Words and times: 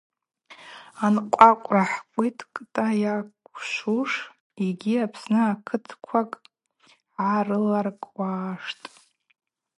Анкъвакъвраква 1.05 1.81
ххъвыкӏта 1.91 2.85
йакӏвшуштӏ 3.03 4.31
йгьи 4.67 4.95
Апсны 5.05 5.39
акытквакӏ 5.51 6.37
гӏарыларкӏуаштӏ. 7.13 8.85